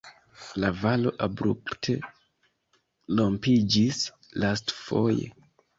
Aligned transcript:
La 0.63 0.71
valo 0.77 1.11
abrupte 1.25 1.95
rompiĝis 3.21 4.05
lastfoje. 4.45 5.35